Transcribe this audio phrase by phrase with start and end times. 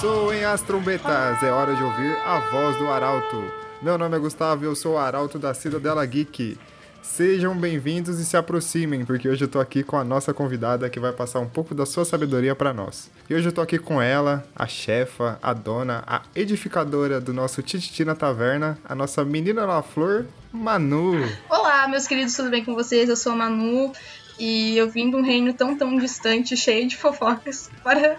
[0.00, 3.44] Soem as trombetas, é hora de ouvir a voz do Arauto.
[3.82, 6.56] Meu nome é Gustavo e eu sou o Arauto da Cidadela Geek.
[7.02, 10.98] Sejam bem-vindos e se aproximem, porque hoje eu tô aqui com a nossa convidada que
[10.98, 13.10] vai passar um pouco da sua sabedoria para nós.
[13.28, 17.60] E hoje eu tô aqui com ela, a chefa, a dona, a edificadora do nosso
[17.62, 21.12] Tititi na Taverna, a nossa menina La Flor, Manu.
[21.50, 23.10] Olá, meus queridos, tudo bem com vocês?
[23.10, 23.92] Eu sou a Manu
[24.40, 28.16] e eu vim de um reino tão, tão distante, cheio de fofocas, para,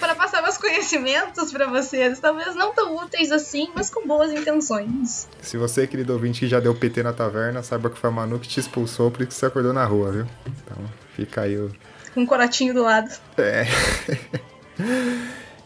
[0.00, 2.18] para passar meus conhecimentos para vocês.
[2.18, 5.28] Talvez não tão úteis assim, mas com boas intenções.
[5.40, 8.40] Se você, querido ouvinte, que já deu PT na taverna, saiba que foi a Manu
[8.40, 10.26] que te expulsou porque você acordou na rua, viu?
[10.44, 10.76] Então,
[11.14, 11.70] fica aí o...
[12.12, 13.10] Com um corotinho do lado.
[13.38, 13.64] É.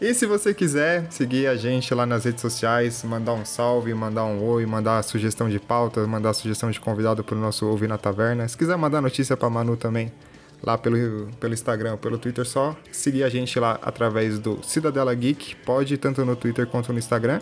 [0.01, 4.23] E se você quiser seguir a gente lá nas redes sociais, mandar um salve, mandar
[4.23, 8.47] um oi, mandar sugestão de pauta, mandar sugestão de convidado pro nosso Ouvir na Taverna.
[8.47, 10.09] Se quiser mandar notícia pra Manu também,
[10.63, 15.57] lá pelo, pelo Instagram, pelo Twitter, só seguir a gente lá através do Cidadela Geek,
[15.65, 17.41] pode tanto no Twitter quanto no Instagram.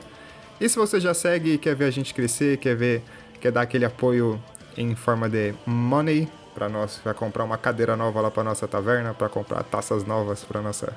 [0.60, 3.04] E se você já segue e quer ver a gente crescer, quer ver,
[3.40, 4.42] quer dar aquele apoio
[4.76, 9.14] em forma de money para nós, para comprar uma cadeira nova lá para nossa taverna,
[9.14, 10.92] para comprar taças novas para nossa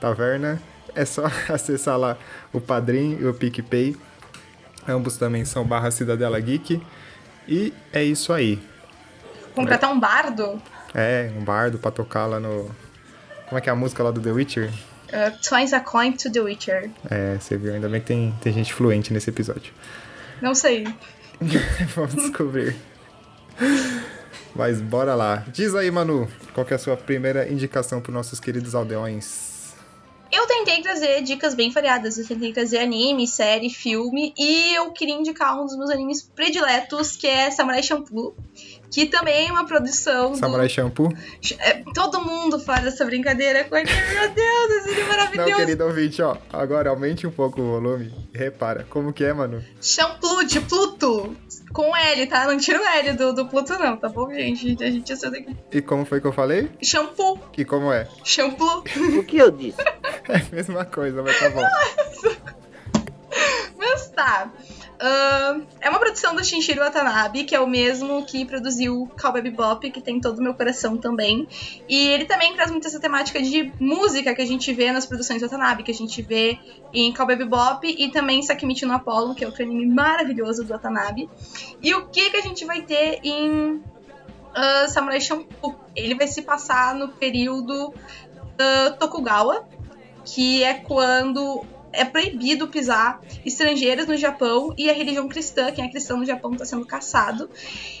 [0.00, 0.60] taverna,
[0.94, 2.16] é só acessar lá
[2.52, 3.96] o Padrim e o PicPay.
[4.88, 6.80] Ambos também são barra Cidadela Geek.
[7.48, 8.60] E é isso aí.
[9.54, 10.60] Contratar um bardo?
[10.94, 12.70] É, um bardo pra tocar lá no.
[13.48, 14.70] Como é que é a música lá do The Witcher?
[15.08, 16.90] Uh, Twice a coin to The Witcher.
[17.08, 19.72] É, você viu, ainda bem que tem, tem gente fluente nesse episódio.
[20.42, 20.86] Não sei.
[21.94, 22.76] Vamos descobrir.
[24.54, 25.44] Mas bora lá.
[25.48, 29.55] Diz aí, Manu, qual que é a sua primeira indicação para nossos queridos aldeões?
[30.30, 32.18] Eu tentei trazer dicas bem variadas.
[32.18, 34.34] Eu tentei trazer anime, série, filme.
[34.36, 38.34] E eu queria indicar um dos meus animes prediletos, que é Samurai Champloo.
[38.96, 40.34] Que também é uma produção.
[40.34, 40.72] Samurai do...
[40.72, 41.12] Shampoo?
[41.58, 43.90] É, todo mundo faz essa brincadeira com ele.
[43.90, 45.50] Meu Deus, esse é maravilhoso.
[45.50, 46.38] Não, querido ouvinte, ó.
[46.50, 48.86] Agora aumente um pouco o volume e repara.
[48.88, 49.62] Como que é, mano?
[49.82, 51.36] Shampoo de Pluto.
[51.74, 52.46] Com L, tá?
[52.46, 54.82] Não tira o L do, do Pluto, não, tá bom, gente?
[54.82, 55.54] A gente acerta aqui.
[55.70, 56.70] E como foi que eu falei?
[56.82, 57.38] Shampoo.
[57.54, 58.08] E como é?
[58.24, 58.82] Shampoo.
[59.18, 59.76] O que eu disse?
[60.28, 61.62] É a mesma coisa, mas tá bom.
[63.78, 64.50] Mas tá.
[65.80, 70.00] É uma produção do Shinichiro Watanabe, que é o mesmo que produziu Cowboy Bebop, que
[70.00, 71.46] tem todo o meu coração também.
[71.88, 75.42] E ele também traz muito essa temática de música que a gente vê nas produções
[75.42, 76.58] Watanabe, que a gente vê
[76.92, 81.28] em Cowboy Bebop e também Sakimichi no Apollo, que é outro anime maravilhoso do Watanabe.
[81.82, 85.74] E o que, que a gente vai ter em uh, Samurai Champloo?
[85.94, 89.68] Ele vai se passar no período uh, Tokugawa,
[90.24, 91.64] que é quando
[91.96, 96.52] é proibido pisar estrangeiros no Japão e a religião cristã, quem é cristão no Japão,
[96.52, 97.50] está sendo caçado.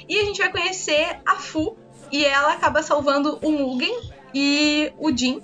[0.08, 1.76] E a gente vai conhecer a Fu
[2.12, 3.94] e ela acaba salvando o Mugen
[4.34, 5.42] e o Jin.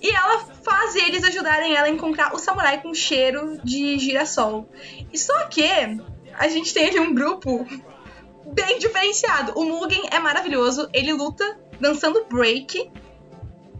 [0.00, 4.68] E ela faz eles ajudarem ela a encontrar o samurai com cheiro de girassol.
[5.12, 5.64] E só que
[6.34, 7.66] a gente tem ali um grupo
[8.52, 9.52] bem diferenciado.
[9.56, 12.90] O Mugen é maravilhoso, ele luta dançando break.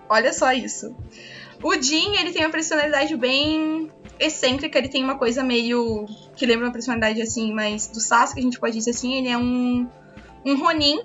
[0.08, 0.94] Olha só isso.
[1.62, 6.66] O Jin, ele tem uma personalidade bem excêntrica, ele tem uma coisa meio que lembra
[6.66, 9.88] uma personalidade assim, mas do Sasuke, a gente pode dizer assim, ele é um
[10.44, 11.00] um Ronin,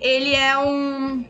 [0.00, 1.24] ele é um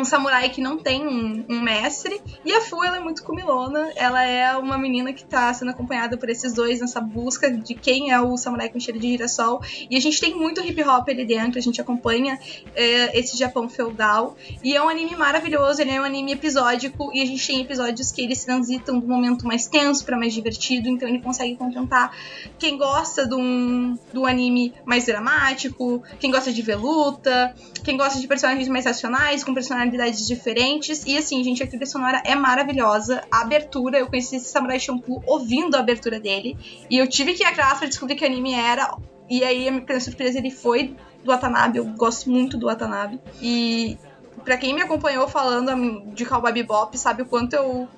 [0.00, 2.20] um samurai que não tem um, um, mestre.
[2.44, 3.90] E a Fu, ela é muito comilona.
[3.96, 8.10] Ela é uma menina que tá sendo acompanhada por esses dois nessa busca de quem
[8.10, 9.60] é o samurai com cheiro de girassol.
[9.90, 12.38] E a gente tem muito hip hop ali dentro, a gente acompanha
[12.74, 14.36] é, esse Japão feudal.
[14.62, 17.10] E é um anime maravilhoso, ele é um anime episódico.
[17.14, 20.88] E a gente tem episódios que eles transitam do momento mais tenso para mais divertido.
[20.88, 22.16] Então ele consegue contentar
[22.58, 27.54] quem gosta de um, de um anime mais dramático, quem gosta de ver luta,
[27.86, 31.04] quem gosta de personagens mais racionais, com personalidades diferentes.
[31.06, 33.22] E assim, gente, a trilha sonora é maravilhosa.
[33.30, 36.58] A abertura, eu conheci esse Samurai Shampoo ouvindo a abertura dele.
[36.90, 38.92] E eu tive que ir atrás pra descobrir que anime era.
[39.30, 41.78] E aí, a minha surpresa, ele foi do Watanabe.
[41.78, 43.20] Eu gosto muito do Watanabe.
[43.40, 43.96] E
[44.44, 47.88] para quem me acompanhou falando de Cowboy Bebop, sabe o quanto eu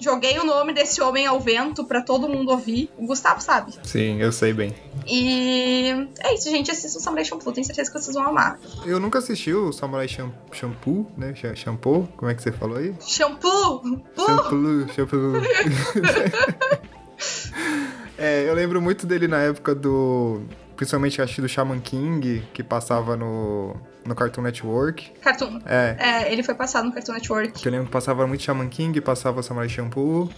[0.00, 2.90] joguei o nome desse homem ao vento para todo mundo ouvir.
[2.96, 3.74] O Gustavo sabe.
[3.82, 4.74] Sim, eu sei bem.
[5.06, 6.70] E é isso, gente.
[6.70, 7.52] Assista o Samurai Shampoo.
[7.52, 8.58] Tenho certeza que vocês vão amar.
[8.84, 11.34] Eu nunca assisti o Samurai Shampoo, né?
[11.54, 12.08] Shampoo?
[12.16, 12.94] Como é que você falou aí?
[13.00, 13.82] Shampoo!
[14.16, 14.88] Shampoo!
[14.94, 15.40] Shampoo!
[18.20, 20.42] É, eu lembro muito dele na época do.
[20.76, 23.74] Principalmente acho que do Shaman King, que passava no,
[24.06, 25.10] no Cartoon Network.
[25.20, 25.60] Cartoon.
[25.66, 27.52] É, É, ele foi passado no Cartoon Network.
[27.52, 30.28] que eu lembro que passava muito Shaman King, passava Samurai Shampoo,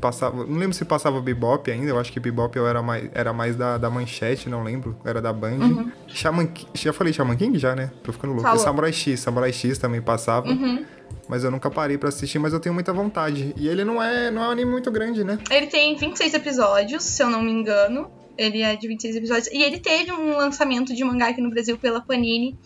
[0.00, 0.44] passava.
[0.44, 3.56] Não lembro se passava Bebop ainda, eu acho que Bebop eu era mais, era mais
[3.56, 5.90] da, da manchete, não lembro, era da Band.
[6.06, 7.90] Shaman King, já falei Shaman King já, né?
[8.02, 8.42] Tô ficando louco.
[8.42, 8.60] Falou.
[8.60, 10.48] E Samurai X, Samurai X também passava.
[10.48, 10.84] Uhum.
[11.28, 13.52] Mas eu nunca parei pra assistir, mas eu tenho muita vontade.
[13.56, 15.38] E ele não é, não é um anime muito grande, né?
[15.50, 18.10] Ele tem 26 episódios, se eu não me engano.
[18.36, 19.48] Ele é de 26 episódios.
[19.48, 22.58] E ele teve um lançamento de mangá aqui no Brasil pela Panini.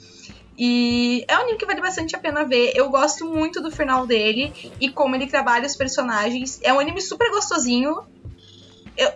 [0.64, 2.70] E é um anime que vale bastante a pena ver.
[2.76, 6.60] Eu gosto muito do final dele e como ele trabalha os personagens.
[6.62, 8.06] É um anime super gostosinho.
[8.96, 9.10] Eu,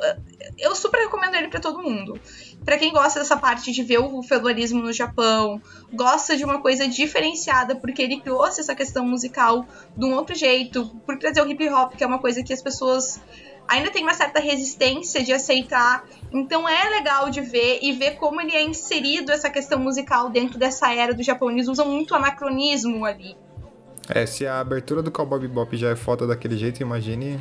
[0.58, 2.20] eu super recomendo ele pra todo mundo.
[2.64, 5.62] Pra quem gosta dessa parte de ver o feudalismo no Japão,
[5.92, 9.64] gosta de uma coisa diferenciada, porque ele trouxe essa questão musical
[9.96, 12.60] de um outro jeito, por trazer o hip hop, que é uma coisa que as
[12.60, 13.20] pessoas
[13.68, 16.04] ainda têm uma certa resistência de aceitar.
[16.32, 20.58] Então é legal de ver e ver como ele é inserido essa questão musical dentro
[20.58, 21.50] dessa era do Japão.
[21.50, 23.36] Eles usam muito anacronismo ali.
[24.08, 27.40] É, se a abertura do Cowboy Bebop já é foda daquele jeito, imagine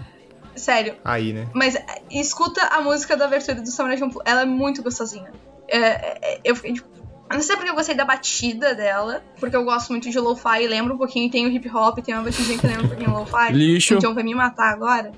[0.56, 0.96] Sério.
[1.04, 1.48] aí, né?
[1.54, 4.24] Mas é, escuta a música da abertura do Samurai Champloo.
[4.26, 5.32] Ela é muito gostosinha.
[5.68, 6.96] É, é, é, eu fiquei tipo.
[7.28, 10.68] Eu não sei porque eu gostei da batida dela, porque eu gosto muito de lo-fi,
[10.68, 13.52] lembra um pouquinho, tem o hip hop, tem uma batidinha que lembra um pouquinho lo-fi.
[13.52, 13.96] Lixo.
[13.96, 15.12] O John vai me matar agora.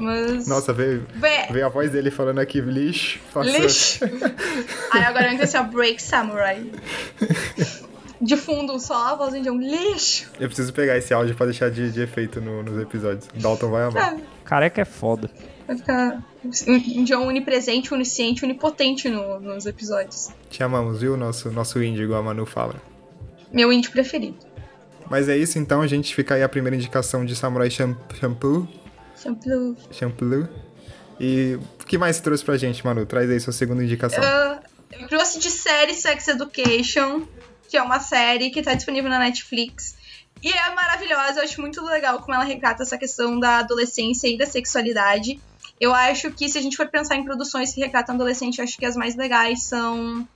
[0.00, 0.46] Mas.
[0.48, 3.18] Nossa, veio, Vé, veio a voz dele falando aqui, lixo.
[3.32, 3.52] passou.
[3.60, 4.04] lixo!
[4.90, 6.64] Aí agora eu assim, ó, Break Samurai.
[8.20, 10.30] De fundo só a voz do John, lixo!
[10.38, 13.26] Eu preciso pegar esse áudio pra deixar de, de efeito no- nos episódios.
[13.34, 14.16] Dalton vai amar.
[14.44, 15.30] Careca é foda.
[15.66, 16.22] Vai ficar
[16.68, 20.28] um John onipresente, onisciente, onipotente no- nos episódios.
[20.50, 21.16] Te amamos, viu?
[21.16, 22.74] Nosso, nosso índio, igual a Manu fala.
[23.52, 24.36] Meu indie preferido.
[25.10, 25.80] Mas é isso, então.
[25.80, 28.68] A gente fica aí a primeira indicação de Samurai Shampoo.
[29.22, 29.76] Shampoo.
[29.92, 30.48] Shampoo.
[31.18, 33.04] E o que mais você trouxe pra gente, Manu?
[33.04, 34.22] Traz aí sua segunda indicação.
[34.22, 34.60] Ah,
[34.92, 37.26] eu trouxe de série Sex Education,
[37.68, 39.94] que é uma série que tá disponível na Netflix.
[40.42, 44.38] E é maravilhosa, eu acho muito legal como ela retrata essa questão da adolescência e
[44.38, 45.38] da sexualidade.
[45.78, 48.78] Eu acho que se a gente for pensar em produções que retratam adolescente, eu acho
[48.78, 50.26] que as mais legais são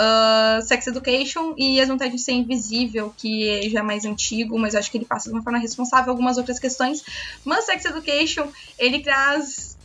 [0.00, 4.74] ah, Sex Education e As Vantagens de Ser Invisível, que já é mais antigo, mas
[4.74, 7.02] eu acho que ele passa de uma forma responsável algumas outras questões.
[7.44, 8.46] Mas Sex Education,
[8.78, 9.76] ele traz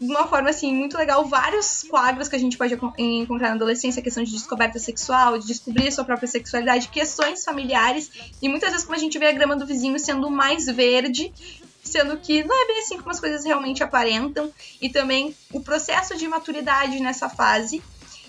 [0.00, 4.00] de uma forma assim muito legal vários quadros que a gente pode encontrar na adolescência,
[4.00, 8.08] questão de descoberta sexual, de descobrir a sua própria sexualidade, questões familiares
[8.40, 11.32] e muitas vezes como a gente vê a grama do vizinho sendo mais verde,
[11.82, 14.50] sendo que não é bem assim como as coisas realmente aparentam
[14.80, 17.82] e também o processo de maturidade nessa fase.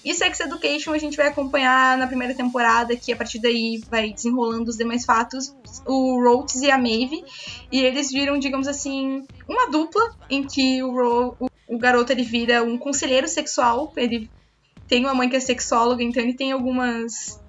[0.03, 4.11] E Sex Education a gente vai acompanhar na primeira temporada, que a partir daí vai
[4.11, 5.55] desenrolando os demais fatos,
[5.85, 7.23] o Rhodes e a Maeve.
[7.71, 12.23] E eles viram, digamos assim, uma dupla em que o, Ro- o, o garoto ele
[12.23, 13.93] vira um conselheiro sexual.
[13.95, 14.29] Ele
[14.87, 17.39] tem uma mãe que é sexóloga, então ele tem algumas.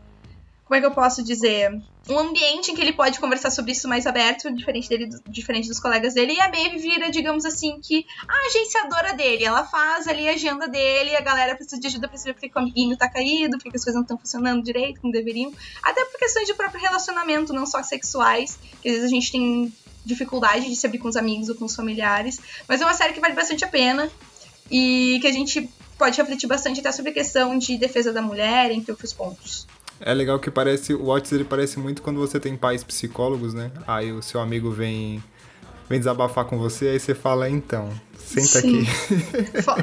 [0.73, 1.71] Como é que eu posso dizer?
[2.09, 5.79] Um ambiente em que ele pode conversar sobre isso mais aberto, diferente dele, diferente dos
[5.79, 6.33] colegas dele.
[6.33, 9.45] E a Maeve vira, digamos assim, que a agenciadora dele.
[9.45, 12.57] Ela faz ali a agenda dele, a galera precisa de ajuda pra saber porque que
[12.57, 15.53] o amiguinho tá caído, porque as coisas não estão funcionando direito como deveriam.
[15.83, 19.71] Até por questões de próprio relacionamento, não só sexuais, que às vezes a gente tem
[20.07, 22.41] dificuldade de se abrir com os amigos ou com os familiares.
[22.67, 24.11] Mas é uma série que vale bastante a pena
[24.71, 25.69] e que a gente
[25.99, 29.67] pode refletir bastante até sobre a questão de defesa da mulher, entre outros pontos.
[30.05, 30.95] É legal que parece.
[30.95, 33.71] O Watts ele parece muito quando você tem pais psicólogos, né?
[33.87, 35.23] Aí o seu amigo vem.
[35.89, 38.81] Vem desabafar com você, aí você fala, então, senta Sim.
[38.81, 38.87] aqui.
[39.63, 39.75] Fo-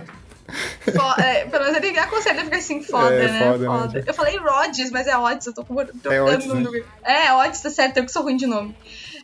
[0.92, 3.40] fo- é, pelo menos ele aconselha ficar assim, foda, É, né?
[3.52, 3.94] foda Foda.
[3.94, 4.10] mesmo.
[4.10, 6.70] Eu falei Rhodes, mas é Odds, eu tô com É Odds, o nome né?
[6.80, 8.76] do- É, Odds, tá certo, eu que sou ruim de nome.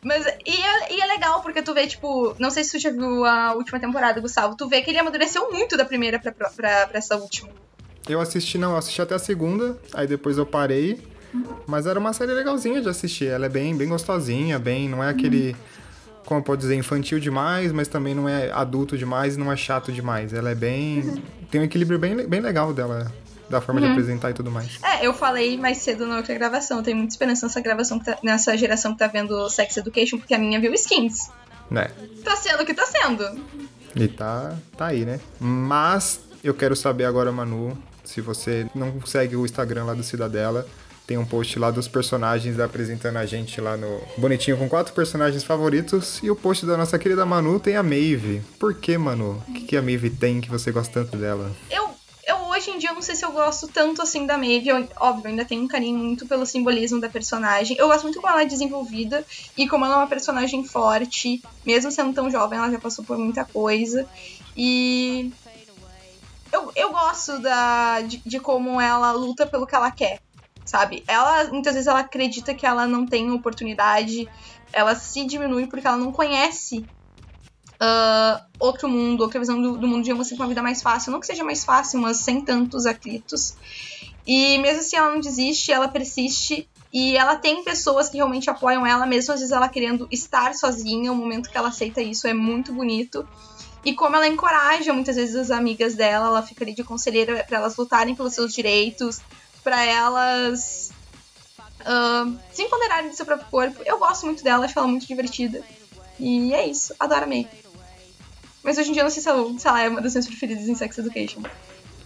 [0.04, 2.92] Mas, e é, e é legal, porque tu vê, tipo, não sei se tu já
[2.92, 6.50] viu a última temporada, Gustavo, tu vê que ele amadureceu muito da primeira pra, pra,
[6.52, 7.50] pra, pra essa última.
[8.08, 11.00] Eu assisti, não, eu assisti até a segunda, aí depois eu parei.
[11.68, 13.28] Mas era uma série legalzinha de assistir.
[13.28, 14.88] Ela é bem, bem gostosinha, bem.
[14.88, 15.56] Não é aquele.
[16.26, 19.56] Como eu posso dizer, infantil demais, mas também não é adulto demais e não é
[19.58, 20.34] chato demais.
[20.34, 21.22] Ela é bem.
[21.52, 23.12] Tem um equilíbrio bem, bem legal dela,
[23.50, 24.80] da forma de apresentar e tudo mais.
[24.84, 28.58] É, eu falei mais cedo na outra gravação, tenho muita esperança nessa gravação, tá- nessa
[28.58, 31.30] geração que tá vendo Sex Education, porque a minha viu skins.
[31.70, 31.90] Né?
[32.24, 33.40] Tá sendo o que tá sendo.
[33.96, 35.20] E tá, tá aí, né?
[35.40, 40.66] Mas eu quero saber agora, Manu, se você não segue o Instagram lá do Cidadela,
[41.06, 45.44] tem um post lá dos personagens apresentando a gente lá no bonitinho com quatro personagens
[45.44, 48.42] favoritos e o post da nossa querida Manu tem a Maeve.
[48.60, 49.44] Por que, Manu?
[49.48, 51.52] O que, que a Maeve tem que você gosta tanto dela?
[51.70, 51.90] Eu,
[52.28, 54.70] eu hoje em dia não sei se eu gosto tanto assim da Maeve.
[54.70, 57.78] Eu, óbvio, ainda tenho um carinho muito pelo simbolismo da personagem.
[57.78, 59.24] Eu gosto muito como ela é desenvolvida
[59.56, 61.40] e como ela é uma personagem forte.
[61.64, 64.08] Mesmo sendo tão jovem, ela já passou por muita coisa.
[64.58, 65.32] E
[66.92, 70.20] gosto da, de, de como ela luta pelo que ela quer,
[70.66, 71.04] sabe?
[71.08, 74.30] Ela, muitas vezes, ela acredita que ela não tem oportunidade,
[74.72, 76.88] ela se diminui porque ela não conhece
[77.76, 81.12] uh, outro mundo, outra visão do, do mundo de você com uma vida mais fácil.
[81.12, 83.56] Não que seja mais fácil, mas sem tantos atritos.
[84.26, 86.68] E mesmo assim ela não desiste, ela persiste.
[86.92, 91.12] E ela tem pessoas que realmente apoiam ela, mesmo às vezes ela querendo estar sozinha.
[91.12, 93.28] O momento que ela aceita isso é muito bonito.
[93.86, 97.58] E como ela encoraja muitas vezes as amigas dela, ela fica ali de conselheira para
[97.58, 99.22] elas lutarem pelos seus direitos,
[99.63, 100.92] para elas
[101.82, 103.84] uh, se empoderarem do seu próprio corpo.
[103.86, 105.62] Eu gosto muito dela, acho ela muito divertida.
[106.20, 107.48] E é isso, adoro a May.
[108.63, 110.25] Mas hoje em dia eu não sei se ela, se ela é uma das minhas
[110.25, 111.44] preferidas em Sex Education.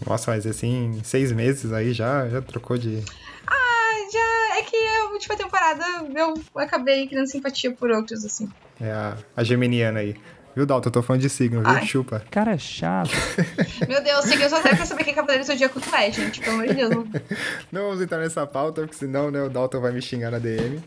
[0.05, 3.03] Nossa, mas assim, seis meses aí já, já trocou de.
[3.47, 4.57] Ah, já.
[4.57, 8.49] É que a última temporada eu acabei criando simpatia por outros, assim.
[8.81, 10.17] É a, a geminiana aí.
[10.55, 10.89] Viu, Dalton?
[10.89, 11.69] Eu tô falando de signo, viu?
[11.69, 11.85] Ai.
[11.85, 12.23] Chupa.
[12.31, 13.11] Cara chato.
[13.87, 16.41] Meu Deus, seguiu só serve pra saber que Cavaleiro do Zodíaco tu é, gente.
[16.41, 16.91] Pelo amor de Deus.
[17.71, 20.81] Não vamos entrar nessa pauta, porque senão né, o Dalton vai me xingar na DM.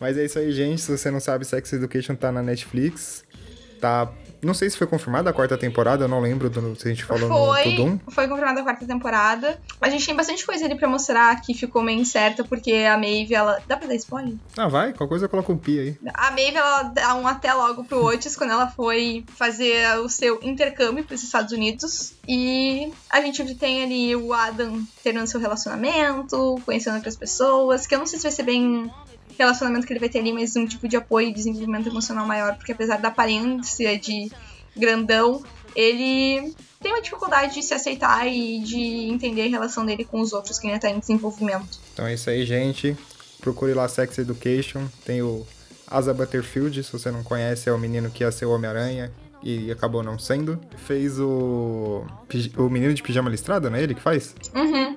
[0.00, 0.80] Mas é isso aí, gente.
[0.80, 3.24] Se você não sabe, Sex Education tá na Netflix.
[3.80, 4.08] Tá.
[4.40, 7.04] Não sei se foi confirmada a quarta temporada, eu não lembro do, se a gente
[7.04, 7.98] falou no Foi, Tudum.
[8.08, 9.60] foi confirmada a quarta temporada.
[9.80, 13.34] A gente tem bastante coisa ali pra mostrar que ficou meio incerta, porque a Maeve,
[13.34, 13.60] ela.
[13.66, 14.34] Dá pra dar spoiler?
[14.56, 14.92] Ah, vai?
[14.92, 15.98] Qualquer coisa coloca um pi aí.
[16.14, 20.38] A Maeve, ela dá um até logo pro Otis quando ela foi fazer o seu
[20.42, 22.14] intercâmbio pros Estados Unidos.
[22.28, 27.98] E a gente tem ali o Adam tendo seu relacionamento, conhecendo outras pessoas, que eu
[27.98, 28.88] não sei se vai ser bem
[29.38, 32.56] relacionamento que ele vai ter ali, mas um tipo de apoio e desenvolvimento emocional maior,
[32.56, 34.30] porque apesar da aparência de
[34.76, 35.42] grandão,
[35.74, 40.32] ele tem uma dificuldade de se aceitar e de entender a relação dele com os
[40.32, 41.78] outros que ainda tá em desenvolvimento.
[41.92, 42.96] Então é isso aí, gente.
[43.40, 44.86] Procure lá Sex Education.
[45.04, 45.46] Tem o
[45.86, 49.70] Asa Butterfield, se você não conhece, é o menino que ia ser o Homem-Aranha e
[49.70, 50.60] acabou não sendo.
[50.76, 52.04] Fez o.
[52.56, 54.34] O menino de pijama listrado, não é ele que faz?
[54.54, 54.96] Uhum.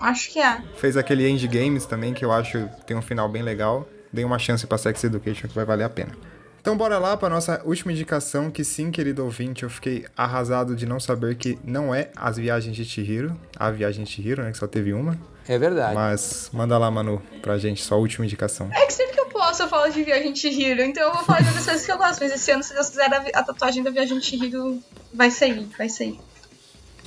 [0.00, 0.62] Acho que é.
[0.76, 3.86] Fez aquele End Games também, que eu acho tem um final bem legal.
[4.12, 6.12] Dei uma chance pra Sex Education que vai valer a pena.
[6.60, 10.84] Então bora lá para nossa última indicação, que sim, querido ouvinte, eu fiquei arrasado de
[10.84, 14.58] não saber que não é As Viagens de Chihiro, a Viagem de Chihiro, né, que
[14.58, 15.18] só teve uma.
[15.48, 15.94] É verdade.
[15.94, 18.68] Mas manda lá, Manu, pra gente, sua última indicação.
[18.72, 21.24] É que sempre que eu posso eu falo de Viagem de Chihiro, então eu vou
[21.24, 23.82] falar de outras coisas que eu gosto, mas esse ano, se Deus quiser, a tatuagem
[23.82, 24.82] da Viagem de Chihiro
[25.14, 26.20] vai sair, vai sair.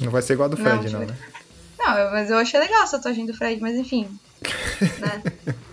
[0.01, 1.15] Não vai ser igual a do Fred, Não, não, né?
[1.93, 4.07] Não, eu- mas eu achei legal essa tatuagem do Fred, mas enfim.
[4.99, 5.21] né?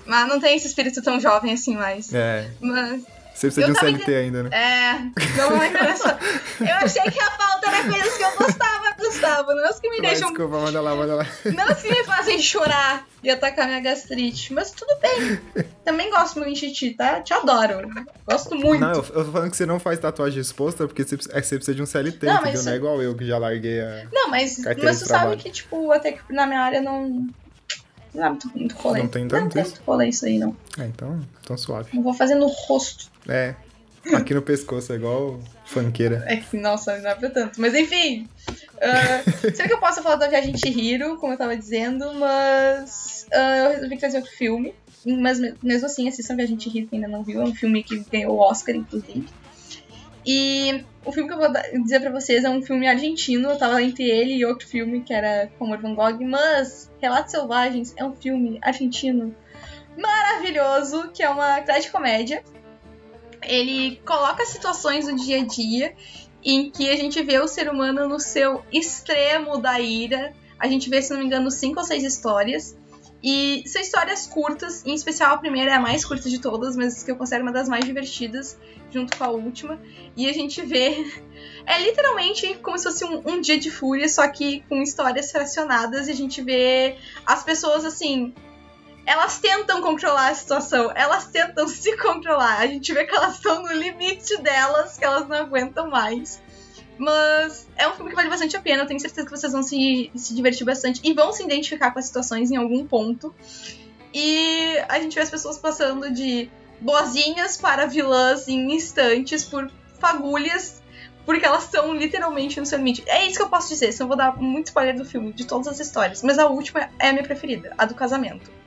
[0.07, 2.13] Mas não tem esse espírito tão jovem assim mais.
[2.13, 3.03] É, Mas,
[3.35, 4.51] você precisa Eu de um CLT ainda, né?
[4.53, 4.93] é,
[5.39, 6.19] não é nessa.
[6.61, 9.55] Eu achei que a pauta era coisas que eu gostava, Gustavo.
[9.55, 10.29] Não as que me Vai, deixam.
[10.29, 11.27] desculpa, manda lá, manda lá.
[11.45, 14.53] Não as que me fazem chorar e atacar minha gastrite.
[14.53, 15.65] Mas tudo bem.
[15.85, 17.21] Também gosto muito de ti, tá?
[17.21, 17.89] Te adoro.
[18.27, 18.81] Gosto muito.
[18.81, 21.43] Não, eu, eu tô falando que você não faz tatuagem exposta porque você, precisa- é
[21.43, 22.53] você precisa de um CLT, Não, entendeu?
[22.53, 24.07] mas Não é igual eu que já larguei a.
[24.13, 27.27] Não, mas, mas tu sabe que, tipo, até que na minha área não.
[28.13, 29.01] Não é muito, muito rolê.
[29.03, 29.81] Não tem tanto Não tem isso?
[29.87, 30.57] muito isso aí, não.
[30.77, 31.91] Ah, então, então suave.
[31.95, 33.09] Não vou fazer no rosto.
[33.29, 33.55] É,
[34.15, 36.25] aqui no pescoço, é igual funkeira.
[36.27, 37.61] É que, nossa, não é pra tanto.
[37.61, 38.29] Mas enfim.
[38.81, 43.27] Uh, sei que eu posso falar da Viagem de Chihiro, como eu tava dizendo, mas
[43.33, 44.75] ah, eu resolvi trazer outro filme.
[45.07, 47.41] Mas me- mesmo assim, assistam Viagem de Chihiro, que ainda não viu.
[47.41, 49.27] É um filme que ganhou o Oscar, inclusive.
[50.25, 51.51] E o filme que eu vou
[51.83, 53.51] dizer pra vocês é um filme argentino.
[53.51, 56.21] Eu tava entre ele e outro filme que era com Amor Van Gogh.
[56.27, 59.35] Mas Relatos Selvagens é um filme argentino
[59.97, 62.43] maravilhoso, que é uma tragicomédia.
[63.43, 65.95] Ele coloca situações do dia a dia
[66.45, 70.33] em que a gente vê o ser humano no seu extremo da ira.
[70.59, 72.77] A gente vê, se não me engano, cinco ou seis histórias.
[73.23, 77.03] E são histórias curtas, em especial a primeira é a mais curta de todas, mas
[77.03, 78.59] que eu considero uma das mais divertidas,
[78.91, 79.79] junto com a última.
[80.17, 81.05] E a gente vê.
[81.67, 86.09] É literalmente como se fosse um, um dia de fúria, só que com histórias fracionadas,
[86.09, 88.35] e a gente vê as pessoas assim.
[89.11, 92.61] Elas tentam controlar a situação, elas tentam se controlar.
[92.61, 96.41] A gente vê que elas estão no limite delas, que elas não aguentam mais.
[96.97, 98.85] Mas é um filme que vale bastante a pena.
[98.85, 101.99] Eu tenho certeza que vocês vão se, se divertir bastante e vão se identificar com
[101.99, 103.35] as situações em algum ponto.
[104.15, 106.49] E a gente vê as pessoas passando de
[106.81, 110.81] boazinhas para vilãs em instantes por fagulhas,
[111.27, 113.03] porque elas estão literalmente no seu limite.
[113.09, 113.91] É isso que eu posso dizer.
[113.91, 116.23] Senão eu vou dar muito spoiler do filme, de todas as histórias.
[116.23, 118.60] Mas a última é a minha preferida, a do casamento.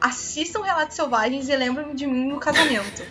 [0.00, 3.02] Assistam Relatos Selvagens e lembram de mim no casamento.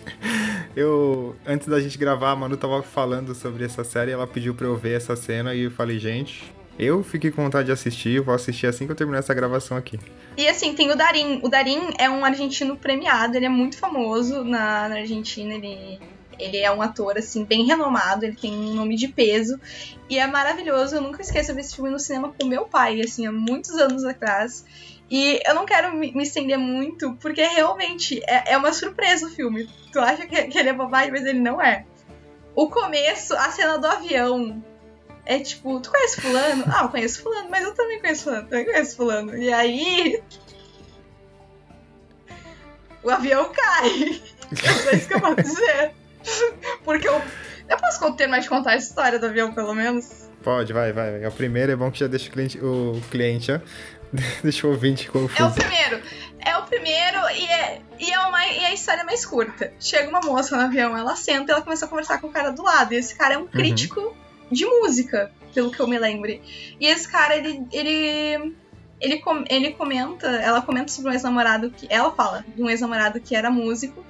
[0.74, 4.66] Eu, antes da gente gravar, a Manu tava falando sobre essa série, ela pediu pra
[4.66, 8.34] eu ver essa cena e eu falei, gente, eu fiquei com vontade de assistir, vou
[8.34, 9.98] assistir assim que eu terminar essa gravação aqui.
[10.36, 11.40] E assim, tem o Darim.
[11.42, 15.98] O Darim é um argentino premiado, ele é muito famoso na, na Argentina, ele,
[16.38, 19.60] Ele é um ator, assim, bem renomado, ele tem um nome de peso.
[20.08, 23.00] E é maravilhoso, eu nunca esqueço de ver esse filme no cinema com meu pai,
[23.00, 24.64] assim, há muitos anos atrás.
[25.10, 29.68] E eu não quero me, estender muito, porque realmente é, é, uma surpresa o filme.
[29.92, 31.84] Tu acha que, que ele é bobagem, mas ele não é.
[32.54, 34.62] O começo, a cena do avião,
[35.26, 36.64] é tipo, tu conhece fulano?
[36.68, 39.36] Ah, eu conheço fulano, mas eu também conheço fulano, também conheço fulano.
[39.36, 40.22] E aí.
[43.02, 44.22] O avião cai.
[44.50, 45.92] É só isso que eu posso dizer.
[46.84, 47.22] Porque eu.
[47.68, 50.28] Eu posso ter mais de contar a história do avião, pelo menos?
[50.42, 51.22] Pode, vai, vai.
[51.22, 53.60] É o primeiro, é bom que já deixa o cliente, o cliente ó.
[54.42, 55.42] deixa o ouvinte confuso.
[55.42, 56.02] É o primeiro.
[56.38, 59.72] É o primeiro e, é, e, é uma, e a história é mais curta.
[59.78, 62.50] Chega uma moça no avião, ela senta e ela começa a conversar com o cara
[62.50, 62.92] do lado.
[62.92, 63.48] E esse cara é um uhum.
[63.48, 64.14] crítico uhum.
[64.50, 66.42] de música, pelo que eu me lembre.
[66.80, 67.64] E esse cara, ele.
[67.72, 68.54] ele
[69.02, 71.86] ele, com, ele comenta, ela comenta sobre um ex-namorado que.
[71.88, 74.04] Ela fala de um ex-namorado que era músico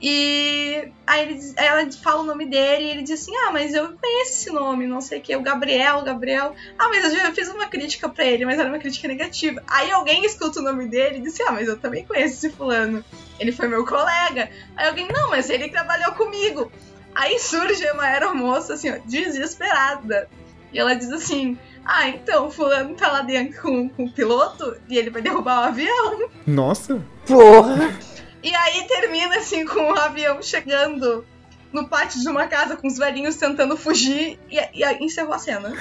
[0.00, 3.88] e aí, ele, ela fala o nome dele e ele diz assim: Ah, mas eu
[4.00, 6.54] conheço esse nome, não sei o que, o Gabriel, Gabriel.
[6.78, 9.60] Ah, mas eu já fiz uma crítica pra ele, mas era uma crítica negativa.
[9.66, 12.50] Aí alguém escuta o nome dele e diz assim: Ah, mas eu também conheço esse
[12.50, 13.04] fulano.
[13.40, 14.50] Ele foi meu colega.
[14.76, 16.70] Aí alguém, não, mas ele trabalhou comigo.
[17.12, 20.28] Aí surge uma aeromoça assim, ó, desesperada.
[20.72, 24.76] E ela diz assim: Ah, então, o fulano tá lá dentro com, com o piloto
[24.88, 26.30] e ele vai derrubar o avião.
[26.46, 27.02] Nossa!
[27.26, 28.07] Porra!
[28.42, 31.24] E aí termina assim com o um avião chegando
[31.72, 35.72] no pátio de uma casa com os velhinhos tentando fugir e, e encerrou a cena.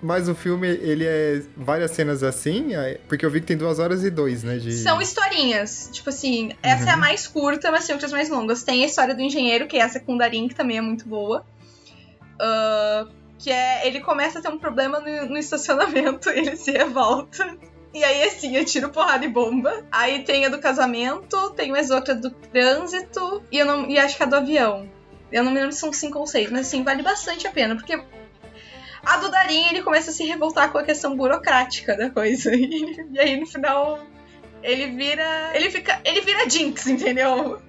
[0.00, 2.68] Mas o filme, ele é várias cenas assim?
[3.08, 4.56] Porque eu vi que tem duas horas e dois, né?
[4.56, 4.72] De...
[4.72, 5.90] São historinhas.
[5.92, 6.88] Tipo assim, essa uhum.
[6.88, 7.00] é a uhum.
[7.00, 8.62] mais curta, mas tem outras mais longas.
[8.62, 11.44] Tem a história do engenheiro, que é a secundarinha, que também é muito boa.
[12.34, 17.56] Uh, que é, ele começa a ter um problema no, no estacionamento, ele se revolta.
[17.94, 19.84] E aí, assim, eu tiro porrada e bomba.
[19.90, 24.16] Aí tem a do casamento, tem mais outra do trânsito e, eu não, e acho
[24.16, 24.90] que a do avião.
[25.30, 27.76] Eu não me lembro se são cinco ou seis, mas assim, vale bastante a pena,
[27.76, 27.98] porque
[29.04, 32.50] a do Darim, ele começa a se revoltar com a questão burocrática da coisa.
[32.54, 34.00] E, e aí, no final,
[34.62, 35.52] ele vira.
[35.54, 36.00] Ele fica.
[36.04, 37.60] Ele vira Jinx, entendeu?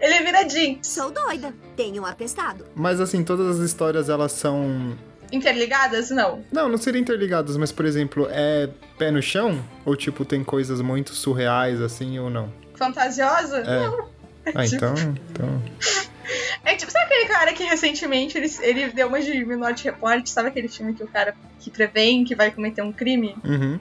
[0.00, 0.88] Ele vira Jinx.
[0.88, 1.54] Sou doida.
[1.76, 2.66] Tenho um atestado.
[2.74, 4.98] Mas assim, todas as histórias elas são
[5.32, 6.10] interligadas?
[6.10, 6.44] Não.
[6.52, 8.68] Não, não seriam interligadas, mas, por exemplo, é
[8.98, 9.64] pé no chão?
[9.84, 12.52] Ou, tipo, tem coisas muito surreais, assim, ou não?
[12.74, 13.58] Fantasiosa?
[13.58, 13.86] É.
[13.86, 14.08] Não.
[14.54, 14.94] Ah, então,
[15.30, 15.62] então...
[16.64, 20.24] É tipo, sabe aquele cara que recentemente ele, ele deu uma de Minority Report?
[20.26, 23.34] Sabe aquele filme que o cara que prevém que vai cometer um crime?
[23.44, 23.78] Uhum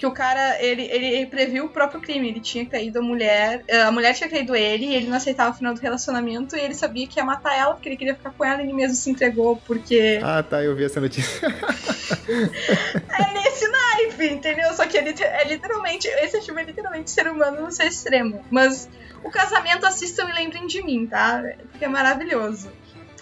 [0.00, 2.26] que o cara, ele, ele previu o próprio crime.
[2.26, 5.50] Ele tinha caído a mulher, eh, a mulher tinha caído ele, e ele não aceitava
[5.50, 8.30] o final do relacionamento, e ele sabia que ia matar ela, porque ele queria ficar
[8.30, 10.18] com ela, e ele mesmo se entregou, porque...
[10.22, 11.46] Ah, tá, eu vi essa notícia.
[12.26, 14.72] é nesse naipe, entendeu?
[14.72, 18.42] Só que ele é literalmente, esse filme é literalmente ser humano no seu extremo.
[18.50, 18.88] Mas
[19.22, 21.42] o casamento, assistam e lembrem de mim, tá?
[21.70, 22.72] Porque é maravilhoso.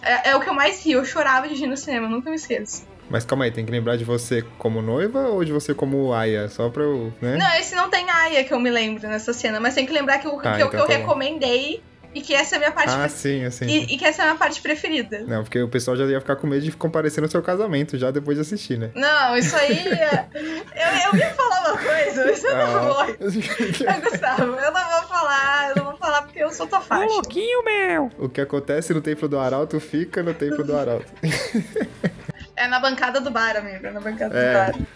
[0.01, 2.37] É, é o que eu mais ri, eu chorava de rir no cinema, nunca me
[2.37, 2.87] esqueço.
[3.11, 6.49] Mas calma aí, tem que lembrar de você como noiva ou de você como Aya?
[6.49, 7.37] Só pra eu, né?
[7.37, 10.19] Não, esse não tem Aya que eu me lembro nessa cena, mas tem que lembrar
[10.19, 11.83] que o ah, que, então que eu tá recomendei
[12.15, 12.91] e que essa é a minha parte.
[12.91, 13.11] Ah, pre...
[13.11, 13.67] sim, assim.
[13.67, 15.25] E, e, que essa é a minha parte preferida.
[15.27, 18.11] Não, porque o pessoal já ia ficar com medo de comparecer no seu casamento já
[18.11, 18.91] depois de assistir, né?
[18.95, 19.87] Não, isso aí.
[19.87, 22.67] eu, eu ia falar uma coisa, mas eu ah.
[22.67, 23.05] não vou.
[23.05, 27.05] eu, Gustavo, eu não vou falar, eu não vou falar porque eu sou tua faixa.
[27.05, 28.11] Um louquinho, meu!
[28.19, 31.13] O que acontece no templo do Arauto fica no templo do Arauto.
[32.59, 33.87] É na bancada do bar, amigo.
[33.87, 34.73] É na bancada é.
[34.73, 34.87] do bar.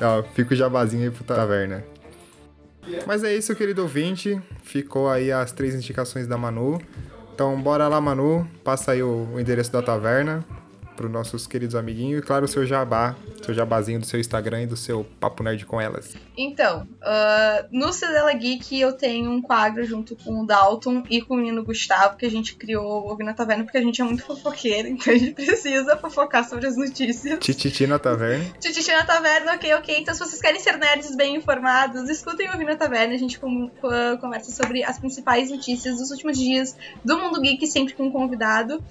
[0.00, 1.84] Ó, fica o jabazinho aí pro taverna.
[3.06, 4.40] Mas é isso, querido ouvinte.
[4.62, 6.80] Ficou aí as três indicações da Manu.
[7.34, 8.48] Então, bora lá, Manu.
[8.64, 10.44] Passa aí o, o endereço da taverna
[10.98, 14.62] para os nossos queridos amiguinhos e, claro, o seu jabá, seu jabazinho do seu Instagram
[14.62, 16.12] e do seu Papo Nerd com elas.
[16.36, 21.34] Então, uh, no Cidela Geek eu tenho um quadro junto com o Dalton e com
[21.34, 24.24] o menino Gustavo que a gente criou o na Taverna porque a gente é muito
[24.24, 27.38] fofoqueiro, então a gente precisa fofocar sobre as notícias.
[27.38, 28.44] Tititi na Taverna.
[28.58, 29.98] Tititi na Taverna, ok, ok.
[30.00, 33.14] Então, se vocês querem ser nerds bem informados, escutem o na Taverna.
[33.14, 37.64] A gente com, com, conversa sobre as principais notícias dos últimos dias do mundo geek,
[37.68, 38.82] sempre com um convidado.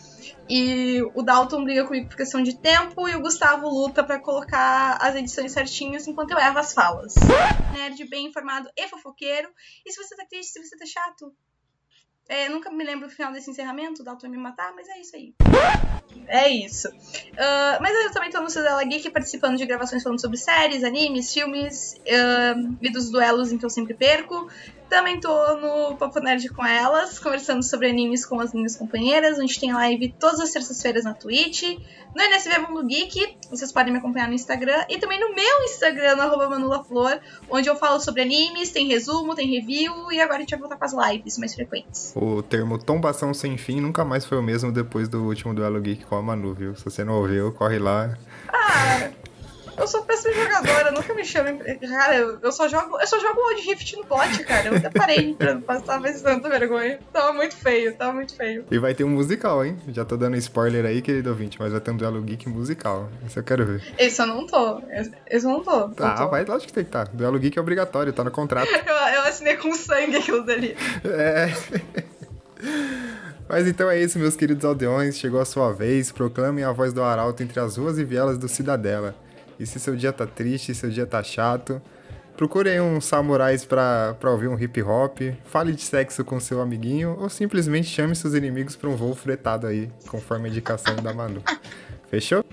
[0.50, 4.98] E o Dalton briga comigo por questão de tempo e o Gustavo luta para colocar
[5.02, 7.16] as edições certinhas enquanto eu erro as falas.
[7.74, 9.50] Nerd bem informado e fofoqueiro.
[9.86, 11.36] E se você tá triste, se você tá chato,
[12.30, 15.16] é, nunca me lembro do final desse encerramento, o Dalton me matar, mas é isso
[15.16, 15.34] aí.
[16.28, 16.90] É isso.
[16.90, 21.34] Uh, mas eu também tô no Cidadela Geek participando de gravações falando sobre séries, animes,
[21.34, 24.48] filmes uh, e dos duelos em que eu sempre perco.
[24.90, 29.38] Também tô no Papo Nerd com elas, conversando sobre animes com as minhas companheiras.
[29.38, 31.78] A gente tem live todas as terças-feiras na Twitch.
[32.16, 34.86] No NSV Mundo Geek, vocês podem me acompanhar no Instagram.
[34.90, 39.48] E também no meu Instagram, no manulaflor, onde eu falo sobre animes, tem resumo, tem
[39.48, 40.10] review.
[40.12, 42.14] E agora a gente vai voltar com as lives mais frequentes.
[42.16, 45.97] O termo tombação sem fim nunca mais foi o mesmo depois do último duelo geek
[46.06, 46.76] com a Manu, viu?
[46.76, 48.18] Se você não ouviu, corre lá.
[48.50, 49.10] Ah...
[49.78, 51.60] Eu sou péssima jogadora, nunca me chamem.
[51.60, 53.00] Cara, eu, só jogo.
[53.00, 54.70] Eu só jogo Old Rift no bot, cara.
[54.70, 57.00] Eu até parei pra passar mais tanta vergonha.
[57.14, 58.66] Tava muito feio, tava muito feio.
[58.72, 59.78] E vai ter um musical, hein?
[59.90, 63.08] Já tô dando spoiler aí, querido ouvinte, mas vai ter um duelo geek musical.
[63.28, 63.84] Esse eu quero ver.
[64.00, 64.82] Esse eu não tô.
[65.30, 65.90] Esse eu não tô.
[65.90, 66.30] Tá, tô.
[66.30, 67.06] vai, lógico que tem que estar.
[67.06, 67.12] Tá.
[67.14, 68.68] Duelo geek é obrigatório, tá no contrato.
[68.74, 70.76] eu, eu assinei com sangue aquilo dali.
[71.06, 71.54] É.
[73.50, 75.18] Mas então é isso, meus queridos aldeões.
[75.18, 76.12] Chegou a sua vez.
[76.12, 79.16] Proclamem a voz do arauto entre as ruas e vielas do Cidadela.
[79.60, 81.82] E se seu dia tá triste, seu dia tá chato,
[82.36, 86.62] procure aí uns samurais pra, pra ouvir um hip hop, fale de sexo com seu
[86.62, 91.12] amiguinho ou simplesmente chame seus inimigos pra um voo fretado aí, conforme a indicação da
[91.12, 91.42] Manu.
[92.08, 92.46] Fechou?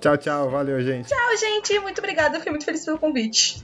[0.00, 0.50] Tchau, tchau.
[0.50, 1.08] Valeu, gente.
[1.08, 1.78] Tchau, gente.
[1.78, 2.36] Muito obrigada.
[2.36, 3.62] Fiquei muito feliz pelo convite.